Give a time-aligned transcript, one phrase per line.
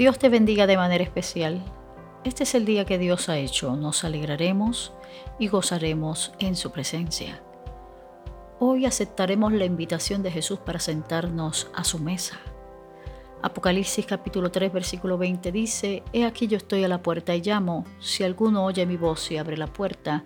[0.00, 1.62] Dios te bendiga de manera especial.
[2.24, 3.76] Este es el día que Dios ha hecho.
[3.76, 4.94] Nos alegraremos
[5.38, 7.42] y gozaremos en su presencia.
[8.58, 12.40] Hoy aceptaremos la invitación de Jesús para sentarnos a su mesa.
[13.42, 17.84] Apocalipsis capítulo 3 versículo 20 dice, He aquí yo estoy a la puerta y llamo,
[17.98, 20.24] si alguno oye mi voz y abre la puerta,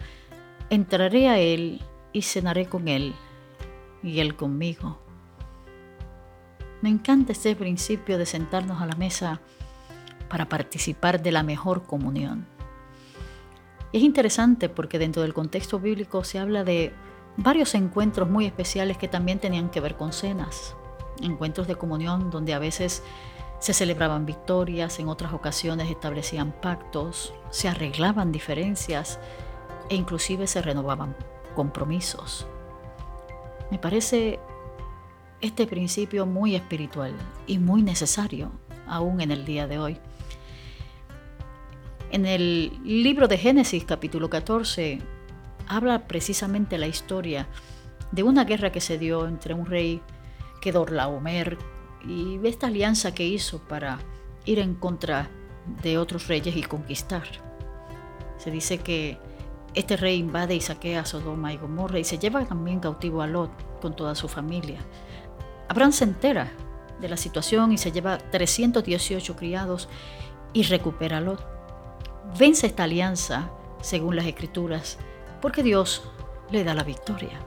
[0.70, 1.82] entraré a él
[2.12, 3.12] y cenaré con él
[4.04, 5.00] y él conmigo.
[6.80, 9.40] Me encanta este principio de sentarnos a la mesa
[10.34, 12.44] para participar de la mejor comunión.
[13.92, 16.92] es interesante porque dentro del contexto bíblico se habla de
[17.36, 20.74] varios encuentros muy especiales que también tenían que ver con cenas
[21.22, 23.04] encuentros de comunión donde a veces
[23.60, 29.20] se celebraban victorias, en otras ocasiones establecían pactos, se arreglaban diferencias
[29.88, 31.14] e inclusive se renovaban
[31.54, 32.48] compromisos.
[33.70, 34.40] Me parece
[35.40, 37.14] este principio muy espiritual
[37.46, 38.50] y muy necesario
[38.88, 40.00] aún en el día de hoy.
[42.14, 45.00] En el libro de Génesis capítulo 14
[45.66, 47.48] habla precisamente la historia
[48.12, 50.00] de una guerra que se dio entre un rey
[50.60, 51.58] que Dorlaomer
[52.06, 53.98] y esta alianza que hizo para
[54.44, 55.28] ir en contra
[55.82, 57.24] de otros reyes y conquistar.
[58.38, 59.18] Se dice que
[59.74, 63.80] este rey invade y saquea Sodoma y Gomorra y se lleva también cautivo a Lot
[63.80, 64.78] con toda su familia.
[65.68, 66.52] Abraham se entera
[67.00, 69.88] de la situación y se lleva 318 criados
[70.52, 71.53] y recupera a Lot.
[72.36, 74.98] Vence esta alianza, según las escrituras,
[75.40, 76.02] porque Dios
[76.50, 77.40] le da la victoria.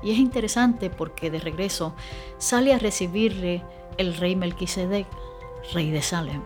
[0.00, 1.94] Y es interesante porque de regreso
[2.38, 3.64] sale a recibirle
[3.98, 5.08] el rey Melquisedec,
[5.72, 6.44] rey de Salem.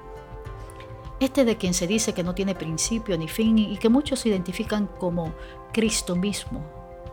[1.18, 4.86] Este de quien se dice que no tiene principio ni fin y que muchos identifican
[4.86, 5.34] como
[5.70, 6.64] Cristo mismo,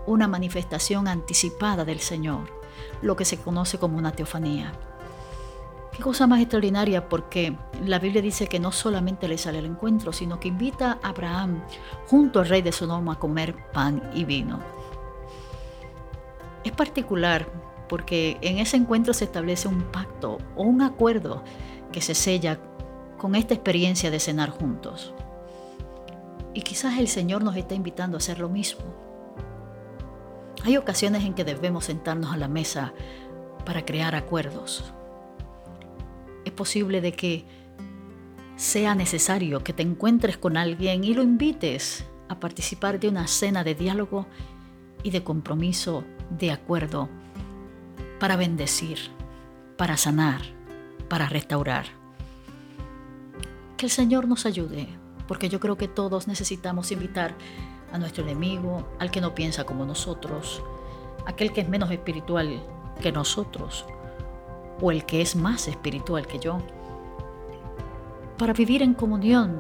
[0.05, 2.49] una manifestación anticipada del Señor,
[3.01, 4.71] lo que se conoce como una teofanía.
[5.91, 10.13] Qué cosa más extraordinaria porque la Biblia dice que no solamente le sale al encuentro,
[10.13, 11.63] sino que invita a Abraham
[12.07, 14.59] junto al rey de Sodoma a comer pan y vino.
[16.63, 17.47] Es particular
[17.87, 21.43] porque en ese encuentro se establece un pacto o un acuerdo
[21.91, 22.59] que se sella
[23.17, 25.13] con esta experiencia de cenar juntos.
[26.53, 28.83] Y quizás el Señor nos está invitando a hacer lo mismo.
[30.63, 32.93] Hay ocasiones en que debemos sentarnos a la mesa
[33.65, 34.93] para crear acuerdos.
[36.57, 37.45] Posible de que
[38.57, 43.63] sea necesario que te encuentres con alguien y lo invites a participar de una cena
[43.63, 44.25] de diálogo
[45.03, 47.07] y de compromiso de acuerdo
[48.19, 48.97] para bendecir,
[49.77, 50.41] para sanar,
[51.07, 51.85] para restaurar.
[53.77, 54.87] Que el Señor nos ayude,
[55.27, 57.35] porque yo creo que todos necesitamos invitar
[57.93, 60.63] a nuestro enemigo, al que no piensa como nosotros,
[61.25, 62.61] aquel que es menos espiritual
[63.01, 63.85] que nosotros,
[64.81, 66.59] o el que es más espiritual que yo,
[68.37, 69.57] para vivir en comunión,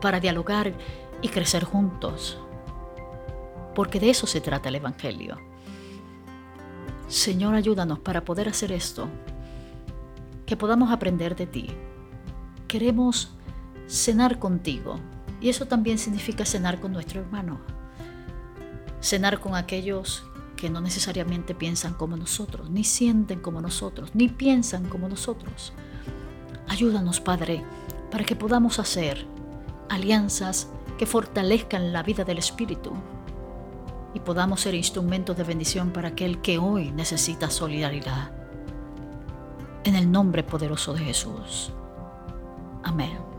[0.00, 0.74] para dialogar
[1.22, 2.38] y crecer juntos,
[3.74, 5.38] porque de eso se trata el Evangelio.
[7.08, 9.08] Señor, ayúdanos para poder hacer esto,
[10.44, 11.70] que podamos aprender de ti.
[12.66, 13.32] Queremos
[13.86, 14.98] cenar contigo
[15.40, 17.60] y eso también significa cenar con nuestro hermano.
[19.00, 20.24] Cenar con aquellos
[20.56, 25.72] que no necesariamente piensan como nosotros, ni sienten como nosotros, ni piensan como nosotros.
[26.68, 27.62] Ayúdanos, Padre,
[28.10, 29.26] para que podamos hacer
[29.88, 30.68] alianzas
[30.98, 32.92] que fortalezcan la vida del Espíritu
[34.14, 38.32] y podamos ser instrumentos de bendición para aquel que hoy necesita solidaridad.
[39.84, 41.70] En el nombre poderoso de Jesús.
[42.82, 43.35] Amén.